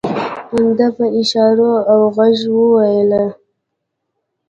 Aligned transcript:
ده 0.77 0.87
په 0.97 1.05
اشارو 1.19 1.71
او 1.91 1.99
غږ 2.15 2.37
وويل. 2.57 3.11